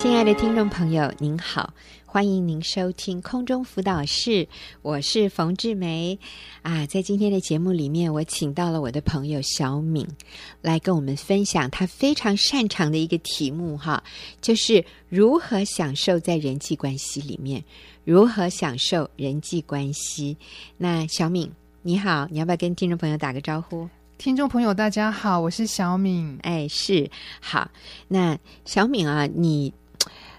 [0.00, 1.74] 亲爱的听众朋友，您好，
[2.06, 4.48] 欢迎您收听空中辅导室，
[4.80, 6.18] 我是冯志梅
[6.62, 6.86] 啊。
[6.86, 10.08] 在今天的节目里面，我请到了我的朋友小敏
[10.62, 14.02] 来跟我们分享她非常擅长的一个题目哈，
[14.40, 17.62] 就是如何享受在人际关系里面，
[18.02, 20.34] 如何享受人际关系。
[20.78, 23.86] 那小敏你好，你要不要跟听众朋友打个招呼？
[24.16, 26.38] 听众朋友大家好，我是小敏。
[26.40, 27.70] 哎，是好。
[28.08, 29.74] 那小敏啊，你。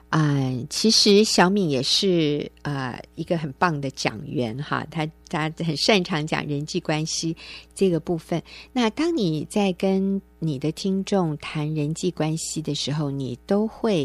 [0.09, 7.35] 啊、呃，其实小敏也是啊、呃、一个很棒的讲员哈，他他很擅长讲人际关系
[7.73, 8.43] 这个部分。
[8.73, 14.03] 那当你在跟你的听众谈人际关系的时候，你都会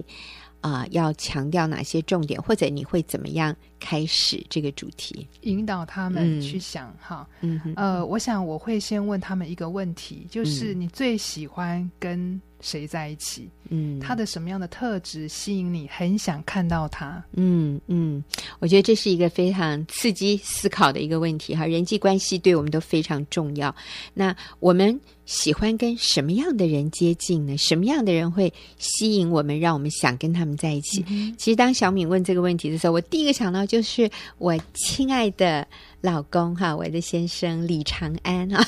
[0.60, 7.28] 啊、呃、要强调哪些重点，或者你会怎么样开始这个主题，引导他们去想、嗯、哈？
[7.40, 13.48] 嗯，呃，我想我会先问他们一个问题，就是你最喜欢跟谁在一起？
[13.68, 17.22] 嗯，他的什么样的特质吸引你，很想看到他？
[17.34, 18.22] 嗯嗯，
[18.58, 21.64] 我觉得这是一个非常刺激思考的一个问题哈。
[21.64, 23.74] 人际关系对我们都非常重要。
[24.14, 27.56] 那我们喜欢跟什么样的人接近呢？
[27.56, 31.04] 什么样的人会吸引我们，让我们想跟他们在一起？
[31.08, 35.66] 嗯、其实当小敏问这个问题的时候，我第一个想到就是我亲爱的
[36.00, 38.64] 老公哈，我的先生李长安哈。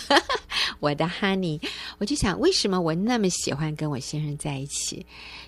[0.80, 1.60] 我的 honey，
[1.98, 5.04] 我就想，为什么我那么喜欢跟我先生在一起？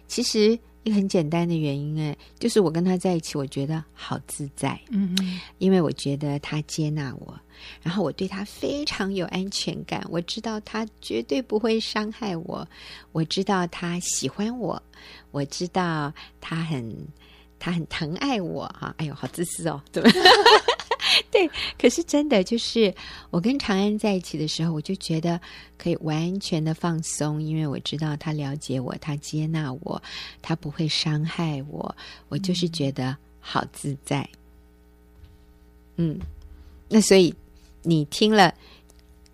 [0.07, 4.81] 其实一个很简单的原因，哎，就是我跟他在一起，我觉得好自在。
[4.91, 7.39] 嗯嗯，因为我觉得他接纳我，
[7.83, 10.03] 然后我对他非常有安全感。
[10.11, 12.67] 我知道他绝对不会伤害我，
[13.13, 14.83] 我知道他喜欢我，
[15.31, 16.97] 我知道他很
[17.59, 18.65] 他很疼爱我。
[18.69, 20.11] 哈，哎呦，好自私哦，对吧？
[21.33, 22.93] 对，可是真的就是
[23.31, 25.41] 我跟长安在一起的时候，我就觉得
[25.79, 30.03] 可以完全的放松，因为我知道他了解我，他接纳我，
[30.43, 31.95] 他不会伤害我，
[32.29, 34.29] 我就是觉得好自在。
[35.95, 36.19] 嗯，
[36.89, 37.33] 那所以
[37.83, 38.53] 你听了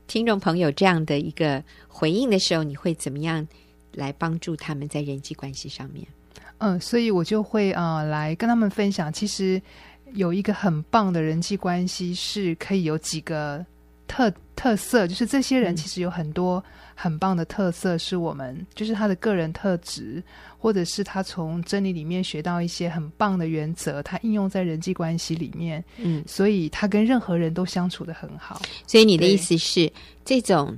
[0.06, 3.48] 听众朋友这样的一个回应的时候，你会怎么样
[3.92, 6.06] 来帮助他们在人际关系上面？
[6.58, 9.62] 嗯，所以我就会啊、呃、来跟他们分享，其实。
[10.14, 13.64] 有一个很棒的人际关系，是可以有几个
[14.06, 16.62] 特特色，就是这些人其实有很多
[16.94, 20.22] 很棒的特色，是我们、嗯、就是他的个人特质，
[20.58, 28.62] 或者是他从真理里面学到一些很棒的原则，他应用在人际关系里面，嗯，所以他跟任何人都相处的很好。
[28.86, 29.92] 所以你的意思是，
[30.24, 30.74] 这种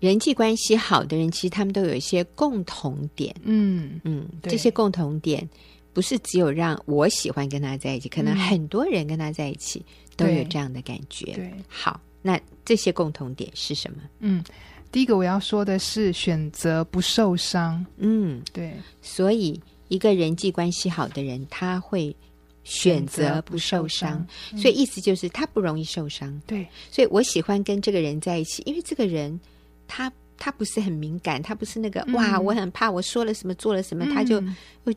[0.00, 5.48] 人际关系好的人，其实他们都有一些共同点，嗯嗯，这些共同点。
[5.92, 9.84] 不是只有让我喜欢跟他在一起，可能很多人跟他在一起
[10.16, 11.26] 都有这样的感觉。
[11.26, 14.02] 对，对，好，那这些共同点是什么？
[14.20, 14.44] 嗯，
[14.92, 17.84] 第一个我要说的是选择不受伤。
[17.96, 22.14] 嗯，对，所以一个人际关系好的人，他会
[22.62, 26.40] 选择不受伤，受伤，嗯，所以意思就是他不容易受伤。
[26.46, 29.38] 对，所以我喜欢跟这个人在一起，因为这个人
[29.86, 30.12] 他。
[30.40, 34.42] 他不是很敏感，他不是那个、嗯、哇，我很怕我说了什么做了什么，嗯、他就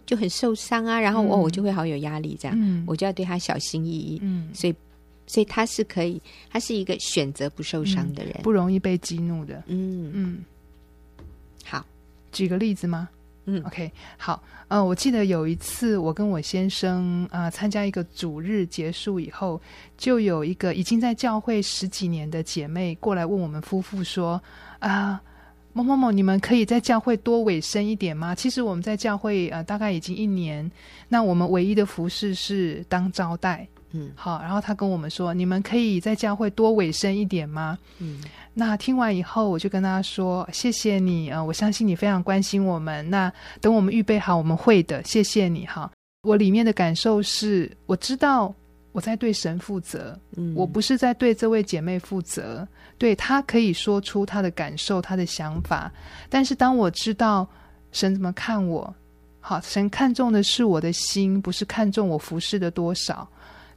[0.05, 4.19] 就很受伤啊，然后我、嗯、我就会好有压力，这样、嗯，我就要对他小心翼翼。
[4.23, 4.73] 嗯，所以
[5.27, 9.61] 所以他是可以，他是一个选择不受伤的人，嗯、不容易被激怒的。
[9.67, 10.09] 嗯。
[10.13, 10.45] 嗯，
[11.65, 11.85] 好，
[12.31, 13.09] 举个例子吗？
[13.43, 19.61] 嗯，OK，好，呃，我记得有一次我跟我先生啊、呃、参加一个主日结束以后，
[19.97, 24.41] 就有一个已经在教会十几年的姐妹过来问我们夫妇说
[24.79, 24.89] 啊。
[25.11, 25.19] 呃
[25.73, 28.35] 某某某，你们可以在教会多委身一点吗？
[28.35, 30.69] 其实我们在教会啊、呃，大概已经一年。
[31.09, 34.39] 那我们唯一的服饰是当招待，嗯，好。
[34.41, 37.77] 然后他跟我们说，你们可以在教会多委身一点吗？
[37.97, 38.21] 嗯。
[38.53, 43.09] 那听完以后，我就跟他说：“谢谢你啊、呃，我相信你非常关心我们。
[43.09, 45.03] 那等我们预备好，我们会的。
[45.03, 45.91] 谢谢你哈。
[46.21, 48.53] 我里面的感受是，我知道。”
[48.93, 52.65] 我在对神负责，嗯，我不是在对这位姐妹负责。
[52.97, 55.91] 对，她可以说出她的感受、她的想法，
[56.29, 57.45] 但是当我知道
[57.91, 58.95] 神怎么看我，
[59.41, 63.27] 好，神看重的是我的心，不是看重我服侍的多少。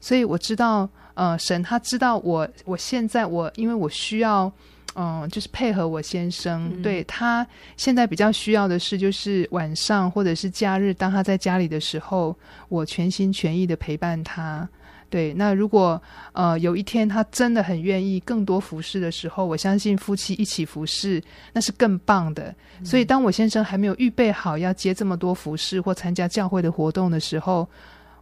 [0.00, 4.52] 所以我知道，呃，神他知道我，我现在我因为我需要，
[4.94, 7.44] 嗯、呃，就是配合我先生，嗯、对他
[7.78, 12.36] 现在比较需要的是，就是晚上或者是假日，当他在家里的时候，
[12.68, 14.68] 我全心全意的陪伴他。
[15.08, 16.00] 对，那如果
[16.32, 21.22] 呃有一天他真的很愿意更多服侍的时候，我相信夫妻一起服侍
[21.52, 22.54] 那是更棒的。
[22.80, 22.84] 嗯。
[22.84, 27.68] 所以当我先生还没有预备好要接这么多服侍或参加教会的活动的时候，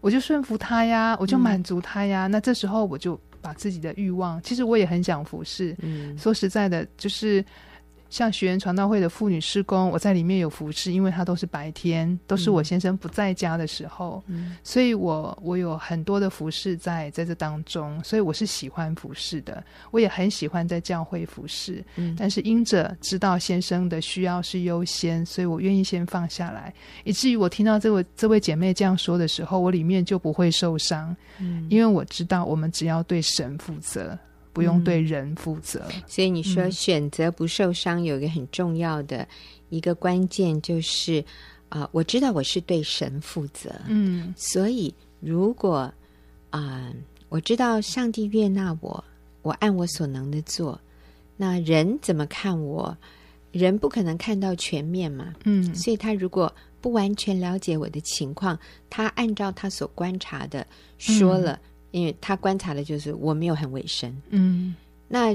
[0.01, 2.27] 我就顺服他呀，我就满足他呀。
[2.27, 2.31] 嗯。
[2.31, 5.75] 那这时候我就把自己的欲望，其实我也很想服侍。
[5.81, 7.45] 嗯，说实在的，就是
[8.15, 26.73] 像学员传道会的妇女施工，我在里面有服侍，因为它都是白天，都是我先生不在家的时候，嗯、所以我我有很多的服侍在在这当中，所以我是喜欢服侍的，我也很喜欢在教会服侍，嗯、但是因着知道先生的需要是优先，所以我愿意先放下来，
[27.03, 34.17] 以至于我听到这位这位姐妹这样说的时候，我里面就不会受伤，嗯、因为我知道我们只要对神负责。
[34.55, 39.27] 不用对人负责，嗯，所以你说选择不受伤有一个很重要的
[39.69, 41.19] 一个关键，就是
[41.69, 45.93] 啊，呃，我知道我是对神负责，嗯，所以如果
[46.51, 46.95] 啊，呃，
[47.29, 49.05] 我知道上帝悦纳我，
[49.43, 50.81] 我按我所能的做，
[51.37, 52.97] 那人怎么看我？
[53.51, 58.57] 人不可能看到全面嘛，嗯，所以他如果不完全了解我的情况，
[58.89, 60.65] 他按照他所观察的
[60.97, 61.55] 说了。
[61.55, 61.61] 嗯
[61.95, 64.75] 因为他观察的就是我没有很卫生，嗯，
[65.07, 65.31] 那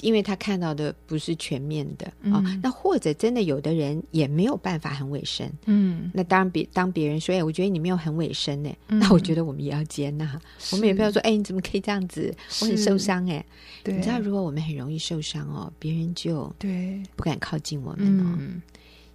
[0.00, 2.34] 因为他看到的不是全面的啊、嗯。
[2.34, 10.40] 哦，那或者真的有的人也没有办法很卫生，嗯，那当别当别人说，哎，我觉得你没有很卫生呢，嗯、那我觉得我们也要接纳，
[10.70, 12.32] 我们也不要说，哎，你怎么可以这样子？
[12.60, 13.44] 我很受伤哎，
[13.84, 17.02] 你知道，如果我们很容易受伤哦，别人就对。
[17.16, 18.62] 不敢靠近我们哦，嗯、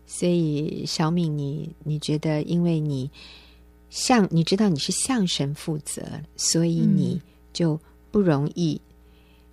[0.05, 3.09] 所以小敏，你你觉得，因为你。
[3.89, 6.03] 向你知道你是向神负责，
[6.35, 7.21] 所以你
[7.51, 7.79] 就
[8.11, 8.79] 不容易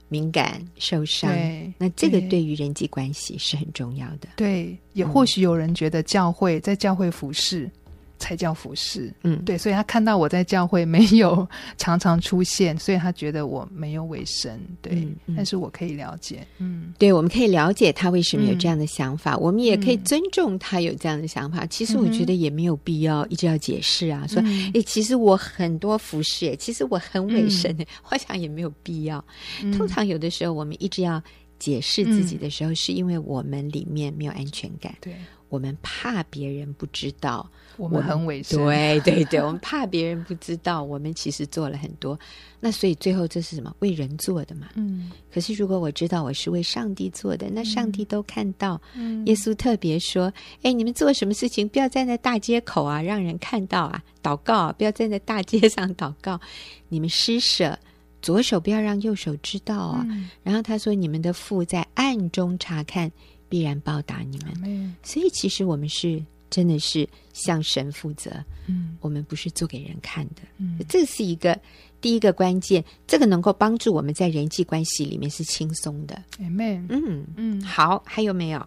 [0.09, 1.31] 敏感受伤。
[1.33, 4.29] 嗯、那这个对于人际关系是很重要的。
[4.37, 7.71] 对，也或许有人觉得教会、嗯、在教会服侍。
[8.19, 11.47] 才叫服侍，嗯，对，所以他看到我在教会没有
[11.77, 21.65] 常常出现，所以他觉得我没有委身，对，嗯嗯、但是我可以了解，嗯，对，我们可以了解他为什么有这样的想法，嗯、我们也可以尊重他有这样的想法。
[21.65, 29.23] 嗯、其实我觉得也没有必要一直要解释啊，嗯、说，哎、欸，其实我很多服侍，其实我很委身，嗯、 我想也没有必要。
[29.63, 31.23] 嗯、通常有的时候我们一直要
[31.59, 35.15] 解释自己的时候，嗯、是因为我们里面没有安全感，对，
[35.49, 37.49] 我们怕别人不知道。
[37.77, 42.19] 我们很委身，对对对，我们怕别人不知道，我们其实做了很多。
[42.59, 43.75] 那所以最后这是什么？
[43.81, 44.69] 为人做的嘛。
[44.75, 45.11] 嗯。
[45.33, 48.81] 可是如果我知道我是为上帝做的，那上帝都看到。
[48.95, 49.25] 嗯。
[49.27, 50.33] 耶稣特别说
[50.63, 54.03] ：“哎，你们做什么事情，不要站在大街口啊，让人看到啊。
[54.23, 56.41] 祷告啊，不要站在大街上祷告。
[56.89, 57.79] 你们施舍，
[58.23, 60.05] 左手不要让右手知道啊。
[60.09, 60.31] 嗯。
[60.43, 63.13] 然后他说：你们的父在暗中查看，
[63.49, 64.55] 必然报答你们。
[64.65, 64.97] 嗯。
[65.03, 66.25] 所以其实我们是。
[66.49, 68.31] 真的是向神负责，
[68.67, 71.59] 嗯，我们不是做给人看的，嗯，这是一个
[72.01, 78.67] 第一个关键，这个能够帮助我们在人际关系里面是轻松的，Amen，嗯嗯，好，还有没有？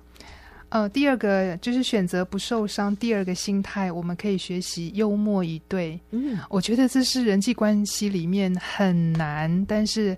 [0.69, 10.15] 呃，第二个就是选择不受伤，第二个心态，我们可以学习幽默以对，嗯，我觉得这是人际关系里面很难，但是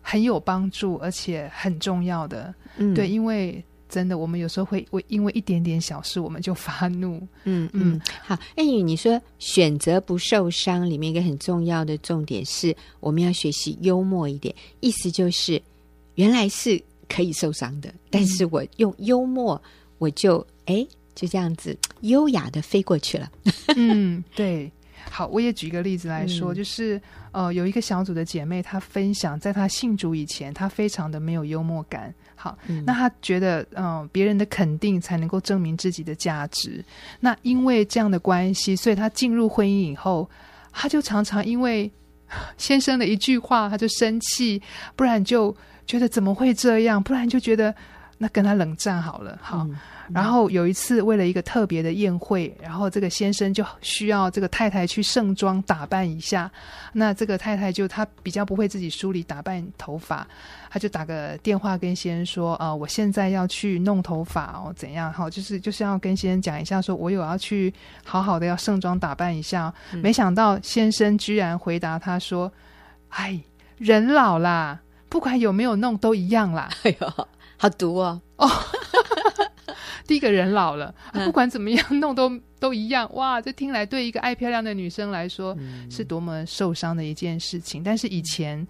[0.00, 3.62] 很有帮助，而且很重要的，嗯，对，因为。
[3.92, 7.20] 真的，我们有时候会为因为一点点小事，我们就发怒。
[7.44, 14.54] 嗯嗯，好，哎，你说选择不受伤，里面一个很重要的重点是，我们要学习幽默一点。
[14.80, 15.60] 意思就是，
[16.14, 19.60] 原来是可以受伤的，但是我用幽默，
[19.98, 23.30] 我就哎就这样子优雅的飞过去了。
[23.76, 24.72] 嗯，对。
[25.12, 26.98] 好，我也举一个例子来说，嗯、就是
[27.32, 32.12] 呃，有一个小组的姐妹，她分享，在她信主以前，她非常的没有幽默感。
[32.34, 36.82] 好，嗯、那她觉得，嗯、呃，别人的肯定才能够证明自己的价值。
[37.20, 40.28] 那因为这样的关系，所以她进入婚姻以后，
[40.72, 41.92] 她就常常因为
[42.56, 44.62] 先生的一句话，她就生气，
[44.96, 45.54] 不然就
[45.86, 47.74] 觉得怎么会这样，不然就觉得
[48.22, 49.36] 那跟他冷战好了。
[49.42, 49.58] 好。
[49.64, 49.76] 嗯
[50.12, 56.50] 然后有一次，为了一个特别的宴会，然后这个先生就需要这个太太去盛装打扮一下。
[56.92, 60.26] 那这个太太就她比较不会自己梳理打扮头发，
[60.68, 65.10] 她就打个电话跟先生说：“啊、呃，我现在要去弄头发哦，怎样？
[65.10, 67.72] 好，就是就是要跟先生讲一下，说我有要去
[68.04, 69.72] 好好的要盛装打扮一下。
[69.94, 72.52] 嗯”没想到先生居然回答他说
[73.08, 73.40] ：“哎，
[73.78, 76.68] 人老啦，不管有没有弄都一样啦。
[76.84, 77.28] ”哎呦，
[77.62, 78.20] 好毒哦！
[78.38, 78.50] 哦。
[80.04, 82.28] 第一个人老了，啊、不管怎么样弄都
[82.58, 83.08] 都一样。
[83.14, 87.84] 哇，这听来对一个爱漂亮的女生来说，嗯、是多么受伤的一件事情。
[87.84, 88.66] 但是以前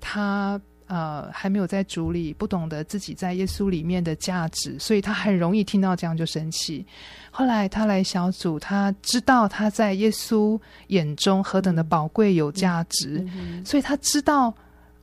[0.00, 6.84] 她呃还没有在主里，不懂得自己在耶稣里面的价值，所以她很容易听到这样就生气。
[7.30, 14.52] 后来她来小组，她知道她在耶稣眼中何等的宝贵有价值，嗯嗯嗯、所以她知道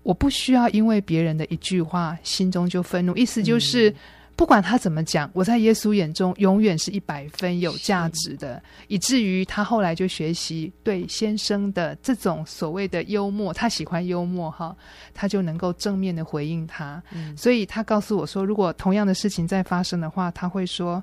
[0.04, 3.94] 我不需要因为别人的一句话心中就愤怒，意思就是。
[4.36, 14.76] 不管他怎么讲，我在耶稣眼中永远是一百分有价值的，以至于他后来就学习对先生的这种所谓的幽默，他喜欢幽默哈，
[15.14, 17.02] 他就能够正面的回应他。
[17.12, 21.02] 嗯，所以他告诉我说，如果同样的事情再发生的话，他会说：“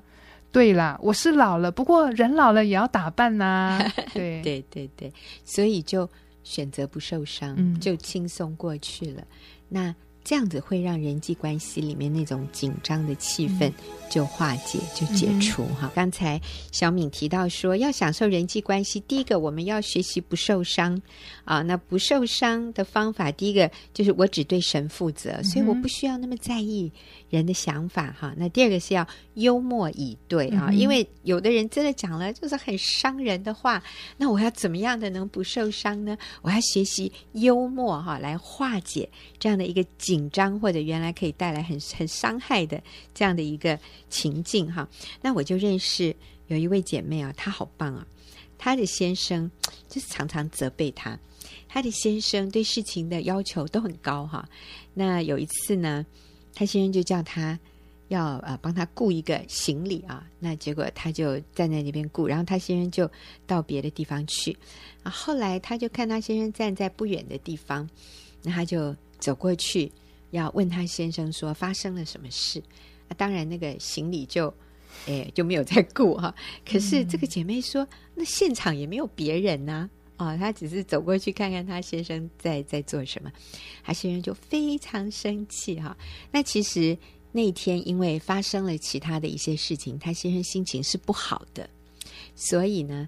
[0.51, 3.45] 对啦，我是老了，不过人老了也要打扮呐、
[3.79, 5.11] 啊。”对对对对，
[5.45, 6.07] 所以就
[6.43, 9.25] 选择不受伤，嗯、就轻松过去了。
[9.69, 9.95] 那。
[10.23, 13.71] 这样子会让人际关系里面那种紧张的气氛
[14.09, 15.87] 就化解，就解除哈。
[15.87, 16.39] 嗯、刚才
[16.71, 21.01] 小敏提到说，要享受人际关系，第一个我们要学习不受伤
[21.43, 21.61] 啊。
[21.61, 26.91] 那不受伤的方法，第一个就是我只对神负责，所以我不需要那么在意
[27.29, 28.33] 人的想法哈。
[28.37, 33.81] 那第二个是要幽默以对啊，因为有的人真的讲了就是很伤人的话，
[34.17, 36.17] 那我要怎么样的能不受伤呢？
[36.41, 39.09] 我要学习幽默哈，来化解
[39.39, 39.83] 这样的一个。
[39.97, 42.79] 紧紧张或者原来可以带来很很伤害的
[43.11, 44.87] 这样的一个情境哈，
[45.19, 46.15] 那我就认识
[46.47, 48.05] 有一位姐妹啊，她好棒啊，
[48.59, 49.49] 她的先生
[49.89, 51.17] 就是常常责备她，
[51.67, 54.47] 她的先生对事情的要求都很高哈。
[54.93, 56.05] 那有一次呢，
[56.53, 57.59] 她先生就叫她
[58.09, 63.09] 要呃帮她雇一个行李啊，那结果她就站在那边雇，然后她先生就
[63.47, 64.55] 到别的地方去
[65.01, 65.09] 啊。
[65.09, 67.89] 后来她就看她先生站在不远的地方，
[68.43, 69.91] 那她就走过去。
[70.31, 72.61] 要问他先生说发生了什么事？
[73.07, 74.53] 啊，当然那个行李就，
[75.07, 76.33] 哎，就没有再顾哈。
[76.65, 83.31] 可是这个姐妹说，那现场也没有别人呐，啊，她只是走过去看看她先生在在做什么。
[83.83, 85.95] 她先生就非常生气哈。
[86.31, 86.97] 那其实
[87.31, 91.69] 那天因为发生了其他的一些事情，她先生心情是不好的，
[92.35, 93.07] 所以呢，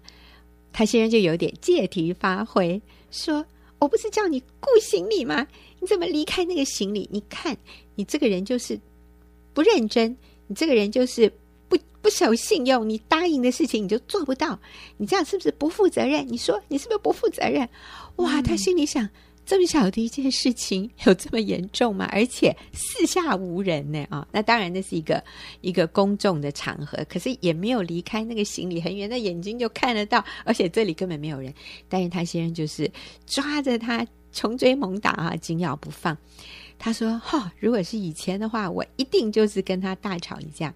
[0.71, 3.45] 她先生就有点借题发挥，说。
[3.79, 5.45] 我不是叫你顾行李吗？
[5.83, 7.09] 你怎么离开那个行李？
[7.11, 7.57] 你看，
[7.95, 8.79] 你这个人就是
[9.53, 10.15] 不认真，
[10.47, 11.29] 你这个人就是
[11.67, 12.87] 不不守信用。
[12.87, 14.57] 你答应的事情你就做不到，
[14.95, 16.25] 你这样是不是不负责任？
[16.25, 17.67] 你说你是不是不负责任？
[18.15, 19.09] 哇，他心里想。
[19.45, 22.07] 这么小的一件事情 有这么严重吗？
[22.13, 24.25] 而且四下无人呢啊！
[24.31, 25.21] 那当然那是一个
[25.59, 31.53] 一个公众的场合，可是也没有离开那个行李很远，那眼睛就看得到，而且这里根本没有人。
[31.89, 32.89] 但是他先生就是
[33.25, 36.17] 抓着他穷追猛打啊，紧咬不放。
[36.77, 40.73] 他说：“哈、哦，如果是以前的话，我一定就是跟他大吵一架。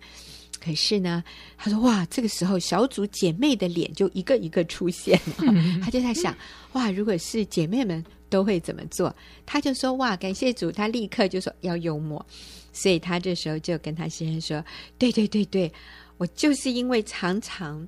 [0.64, 1.22] 可是呢，
[1.58, 6.34] 他说哇，这个时候小组姐妹的脸就一个一个出现了， 他就在想
[6.72, 9.16] 哇，如果是姐妹们。”都会怎么做？
[9.46, 12.26] 他就说：“哇，感谢主！”他立刻就说要幽默，
[12.74, 14.66] 所以他这时候就跟他先生说
[15.00, 15.72] ：“对对对对，
[16.18, 17.88] 我就是因为常常，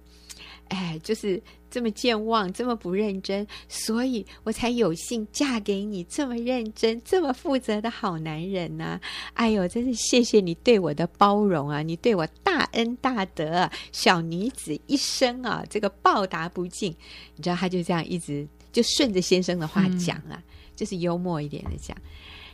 [0.70, 9.02] 哎，就是这么健忘，这么不认真，所以我才有幸嫁给你这么认真、这么负责的好男人呐、啊！
[9.34, 11.82] 哎呦，真是谢谢你对我的包容啊！
[11.82, 16.96] 你对我大恩大德，小女子一生啊，这个报答不尽。
[17.36, 20.44] 你知道，他就这样一直。”就顺着先生的话讲啊，嗯、
[20.76, 21.98] 就是幽默一点的讲，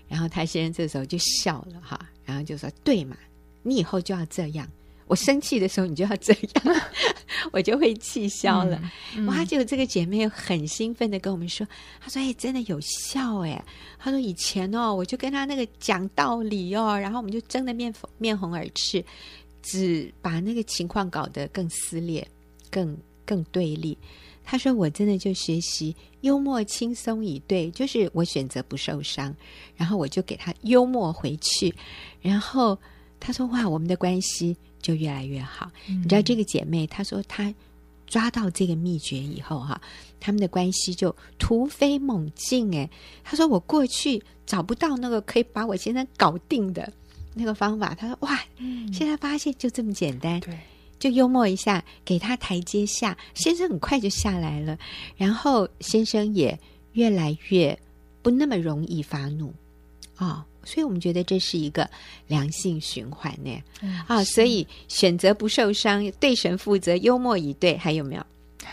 [0.08, 3.18] 然后他先生这时候就笑了哈，然后就说：“对嘛，
[3.64, 4.66] 你以后就要这样，
[5.08, 6.82] 我生气的时候你就要这样，
[7.54, 8.82] 我就会气消了。
[9.16, 11.68] 嗯”哇，就这个姐妹很兴奋的跟我们说
[12.02, 13.64] ：“她说，哎，真的有效哎。
[14.00, 19.04] 她说以前哦，我就跟她那个讲道理哦，然后我们就争得面面红耳赤，
[19.62, 22.28] 只把那个情况搞得更撕裂，
[22.72, 23.98] 更更对立。”
[24.44, 29.36] 她说：“我真的就学习幽默轻松以对，就是我选择不受伤，
[29.76, 31.74] 然后我就给她幽默回去，
[32.22, 32.78] 然后
[33.20, 37.52] 她说：‘哇，我们的关系就越来越好。’嗯，你知道这个姐妹，她说她
[38.06, 39.82] 抓到这个秘诀以后，哈，
[40.20, 42.72] 他们的关系就突飞猛进。
[42.72, 42.90] 诶，
[43.24, 46.94] 她说我过去找不到那个可以把我先生搞定的
[47.34, 48.40] 那个方法，她说：‘哇，
[48.94, 50.56] 现在发现就这么简单。’对。”
[50.98, 54.80] 就幽默一下，给他台阶下，先生很快就下来了，
[55.18, 56.58] 然后先生也
[56.94, 57.78] 越来越
[58.22, 59.54] 不那么容易发怒
[60.16, 61.90] 啊、哦，所以我们觉得这是一个
[62.28, 63.52] 良性循环呢。
[64.08, 68.26] 啊、嗯，所以选择不受伤，对神负责，幽默以对，还有没有？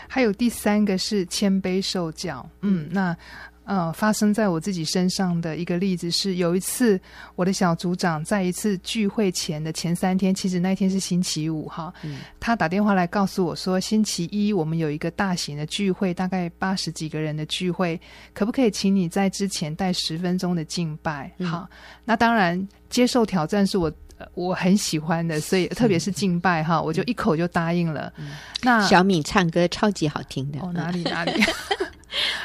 [0.07, 2.49] 还有第三个是谦卑受教。
[2.61, 3.15] 嗯，那。
[3.65, 6.99] 呃，发生在我自己身上的一个例子是，有一次
[7.35, 17.99] 我的小组长在一次聚会前的前三天，其实那天是星期五哈，嗯、他打电话来告诉我说，星期一我们有一个大型的聚会，大概八十几个人的聚会，
[18.33, 21.31] 可不可以请你在之前带十分钟的敬拜？
[21.37, 21.69] 嗯、好，
[22.03, 23.91] 那当然接受挑战是我
[24.33, 28.11] 我很喜欢的，所以特别是敬拜哈，我就一口就答应了。
[28.17, 31.31] 嗯、那小敏唱歌超级好听的，哦，哪里哪里。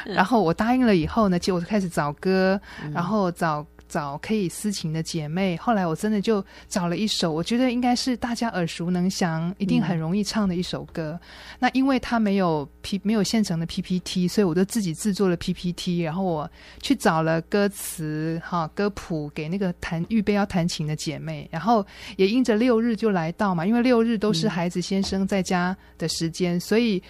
[0.05, 5.57] 然后我答应了以后呢，就我就开始找歌，嗯、然后找找可以私情的姐妹。
[5.57, 11.19] 后来我真的就找了一首，我觉得应该是大家耳熟能详，一定很容易唱的一首歌。
[11.21, 16.49] 嗯、那因为它没有 P 没有现成的 PPT，所以我就自己制作了 PPT，然后我
[16.81, 21.85] 去找了歌词哈歌谱给那个弹预备要弹琴的姐妹，然后
[22.17, 27.01] 也因着六日就来到嘛，因为六日都是孩子先生在家的时间，嗯、所以。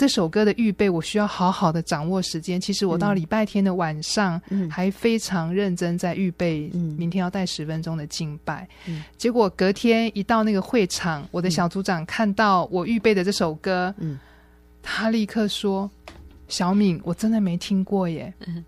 [0.00, 2.58] 这首歌的预备，我需要好好的掌握时间。
[2.58, 4.40] 其实我到礼拜天的晚上，
[4.70, 8.66] 还非常认真在预备，明天要带十分钟的敬拜。
[8.86, 14.18] 嗯、结果隔天一到那个会场，我的小组长看到我预备的这首歌，嗯、
[14.82, 15.90] 他立刻说
[16.48, 18.64] ：“小敏，我真的没听过耶，嗯、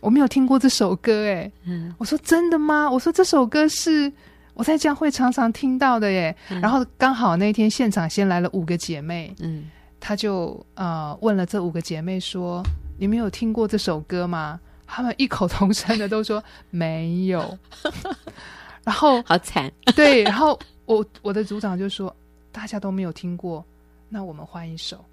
[0.00, 1.52] 我没有听过这首歌。”哎，
[1.98, 2.90] 我说真的吗？
[2.90, 4.10] 我说这首歌是
[4.54, 6.34] 我在教会常常听到的耶。
[6.48, 9.64] 嗯、然后刚好那天现场先来了五个姐妹，嗯。
[10.00, 12.62] 他就呃问了这五个姐妹说
[12.98, 17.58] ：“你们有听过这首歌吗？”他们异口同声的都说没有。
[18.84, 20.22] 然后好惨， 对。
[20.22, 22.14] 然后我我的组长就说
[22.52, 23.64] ：“大家都没有听过，
[24.08, 25.04] 那我们换一首。”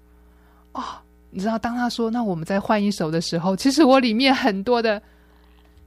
[0.72, 0.82] 哦，
[1.30, 5.02] 你知道，当他说“那我们再换一首”的时候，其实我里面很多的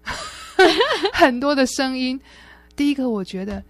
[1.14, 2.20] 很多的声音。
[2.76, 3.64] 第一个，我觉得，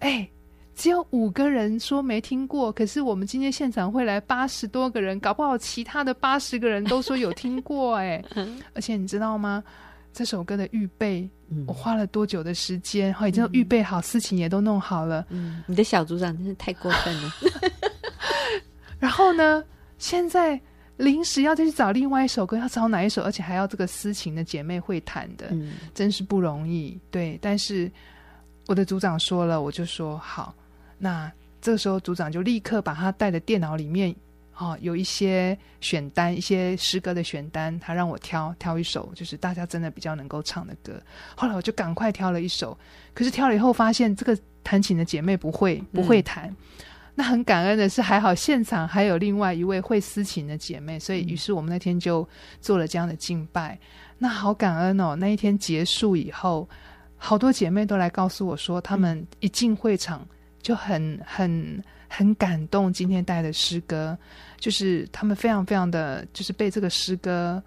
[0.00, 0.28] 哎。
[0.74, 8.22] 只有五个人说没听过，可是我们今天现场会来八十多个人，搞不好其他的八十个人都说有听过哎。
[8.74, 9.62] 而且你知道吗？
[10.12, 13.06] 这首歌的预备，嗯、我花了多久的时间？
[13.06, 15.26] 然后已经预备好，事情也都弄好了。
[15.28, 17.32] 嗯，你的小组长真是太过分了。
[18.98, 19.64] 然后呢，
[19.98, 20.60] 现在
[20.96, 23.22] 临时要再去找另外一首歌，要找哪一首？
[23.22, 26.96] 而且还要这个私情的姐妹会弹的，嗯、真是不容易。
[27.10, 27.90] 对，但是
[28.66, 30.54] 我的组长说了，我就说好。
[31.04, 31.30] 那
[31.60, 34.14] 这个时候，组长就立刻把他带的电脑里面，
[34.56, 40.98] 哦，有一些选单，一些诗歌的选单，他让我挑挑一首，就是大家真的比较能够唱的歌。
[41.36, 42.74] 后来我就赶快挑了一首，
[43.12, 46.48] 可是挑了以后发现，这个弹琴的姐妹不会不会弹。
[46.48, 46.56] 嗯、
[47.14, 52.26] 那很感恩的是，还好现场还有另外一位会私琴的姐妹，所以于是我们那天就
[52.62, 53.78] 做了这样的敬拜。
[54.16, 55.14] 那好感恩哦！
[55.14, 56.66] 那一天结束以后，
[57.18, 60.26] 好多姐妹都来告诉我说，她们一进会场。
[60.64, 64.16] 就很很很感动，今天带的诗歌，
[64.58, 67.62] 就是他们非常非常的就是被这个诗歌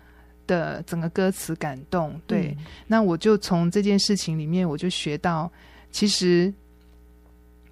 [0.48, 2.20] 的整个歌词感动。
[2.26, 5.50] 对，嗯、那我就从这件事情里面，我就学到，
[5.92, 6.52] 其实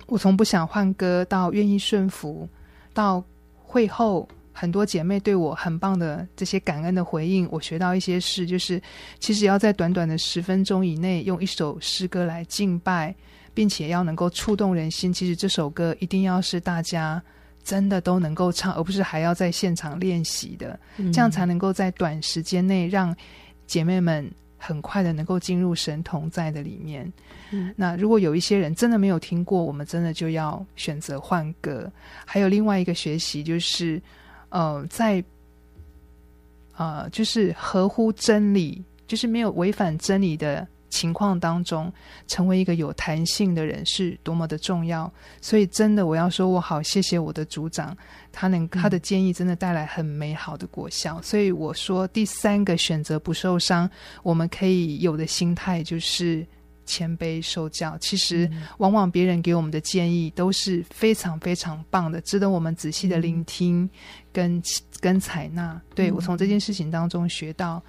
[0.06, 2.48] 我从不想换歌到愿意顺服，
[2.94, 3.24] 到
[3.64, 8.80] 会后很多姐妹对我很棒的这些感恩的回应，我学到一些事，就是
[9.18, 13.16] 其实要在短短的十分钟以内，用一首诗歌来敬拜。
[13.56, 17.20] 并且要能够触动人心，其实这首歌一定要是大家
[17.64, 23.16] 真的都能够唱，而不是还要在现场练习的，嗯、这样才能够在短时间内让
[23.66, 27.12] 姐妹们很快的能够进入神同在的里面。
[27.52, 31.92] 嗯、那如果有一些人真的没有听过，我们真的就要选择换歌。
[32.26, 34.02] 还有另外一个学习就是，
[34.50, 35.24] 呃，在
[36.76, 40.68] 呃，就是合乎真理，就是没有违反真理的。
[40.96, 41.92] 情况当中，
[42.26, 45.12] 成为一个有弹性的人是多么的重要。
[45.42, 47.96] 所以，真的，我要说，我好谢谢我的组长，
[48.32, 51.18] 他能他的建议真的带来很美好的果效。
[51.18, 53.90] 嗯、所以，我说第三个选择不受伤，
[54.24, 56.48] 我们可以有的心态就是
[56.86, 57.98] 谦卑受教。
[57.98, 63.90] 其实，往往别人给我们的建议都是非常非常棒的，值得我们仔细的聆听
[64.32, 64.64] 跟
[65.02, 65.82] 跟采纳。
[65.94, 67.84] 对，我从这件事情当中学到。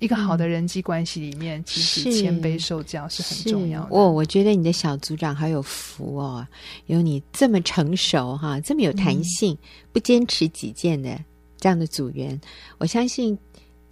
[0.00, 3.88] 一个好的人际关系里面，嗯、其实谦卑受教是很重要的。
[3.90, 6.44] 哦，我觉得你的小组长好有福哦，
[6.86, 9.58] 有你这么成熟哈，这么有弹性，嗯、
[9.92, 11.22] 不坚持己见的
[11.58, 12.40] 这样的组员。
[12.78, 13.38] 我相信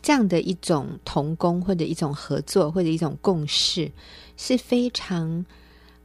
[0.01, 3.93] 这样的一种同工或者一种合作或者一种共事
[4.39, 5.45] 是非常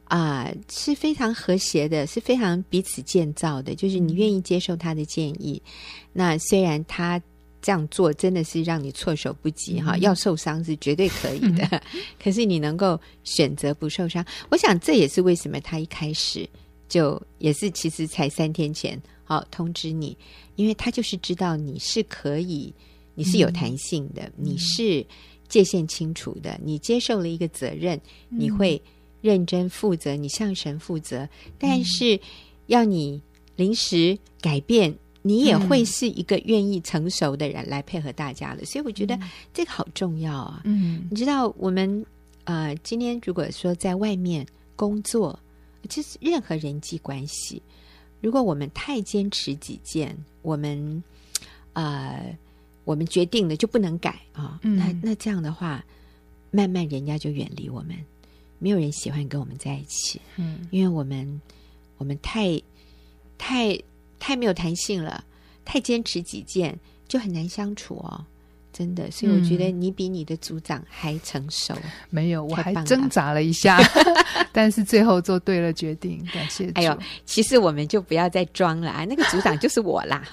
[0.04, 3.74] 啊、呃、是非常和谐的，是非常彼此建造的。
[3.74, 5.70] 就是你愿意接受他的建议，嗯、
[6.12, 7.18] 那虽然他。
[7.64, 16.46] 这样做真的是让你措手不及哈，嗯、要受伤是绝对可以的，嗯、 可是你能够选择不受伤，我想这也是为什么他一开始
[16.90, 20.14] 就也是其实才三天前好通知你，
[20.56, 22.70] 因为他就是知道你是可以，
[23.14, 25.02] 你是有弹性的，嗯、你是
[25.48, 27.98] 界限清楚的，你接受了一个责任，
[28.28, 28.78] 你会
[29.22, 31.26] 认真负责，你向神负责，
[31.58, 32.20] 但是
[32.66, 33.22] 要你
[33.56, 34.94] 临时改变。
[35.26, 39.18] 你也会是一个愿意成熟的人来配合大家的，嗯、所以我觉得
[39.54, 40.60] 这个好重要啊。
[40.64, 42.04] 嗯，你知道我们
[42.44, 45.38] 呃，今天如果说在外面工作，
[45.88, 47.62] 其实任何人际关系，
[48.20, 51.02] 如果我们太坚持己见，我们
[51.72, 52.36] 呃，
[52.84, 54.60] 我们决定了就不能改啊。
[54.62, 55.82] 嗯、那那这样的话，
[56.50, 57.96] 慢慢人家就远离我们，
[58.58, 60.20] 没有人喜欢跟我们在一起。
[60.36, 61.40] 嗯，因为我们
[61.96, 62.60] 我们太
[63.38, 63.74] 太
[64.24, 65.22] 太没有弹性了，
[65.66, 66.74] 太坚持己见，
[67.06, 68.24] 就很难相处哦。
[68.72, 71.74] 真的，所以我觉得你比你的组长还成熟。
[71.74, 73.78] 嗯、没有，我还挣扎了一下，
[74.50, 76.26] 但是最后做对了决定。
[76.32, 76.70] 感谢。
[76.74, 79.04] 哎呦，其实我们就不要再装了啊！
[79.04, 80.26] 那个组长就是我啦。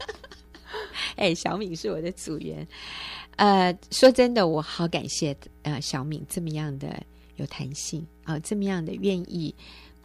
[1.16, 2.68] 哎，小敏是我的组员。
[3.36, 7.02] 呃，说真的，我好感谢呃小敏这么样的
[7.36, 9.54] 有弹性啊、呃，这么样的愿意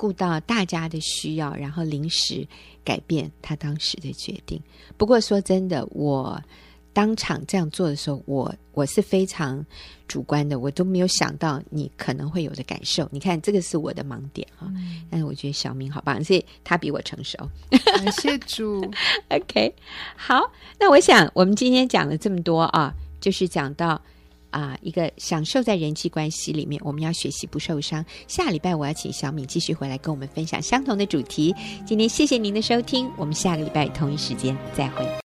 [0.02, 2.48] 顾到大家的需要，然后临时
[2.84, 4.60] 改变他当时的决定。
[4.98, 6.42] 不过说真的，我。
[6.94, 9.66] 当场这样做的时候，我我是非常
[10.10, 13.08] 主观的，我都没有想到你可能会有的感受。
[13.14, 14.68] 你看，这个是我的盲点哈。
[14.76, 17.38] 嗯、但是我觉得小明好棒，所以他比我成熟。
[17.70, 18.82] 感谢主。
[19.32, 19.74] OK，
[20.18, 20.42] 好，
[20.78, 24.02] 那我想我们今天讲了这么多啊，就是讲到
[24.52, 28.06] 啊、一个享受在人际关系里面，我们要学习不受伤。
[28.28, 31.56] 下礼拜我要请小敏继续回来跟我们分享相同的主题。
[31.86, 35.21] 今天谢谢您的收听，我们下个礼拜同一时间再会。